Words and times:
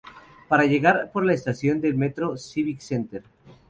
Para 0.47 0.65
llegar 0.65 1.11
por 1.11 1.23
la 1.23 1.33
estación 1.35 1.79
de 1.79 1.93
metro 1.93 2.35
Civic 2.35 2.79
Center. 2.79 3.21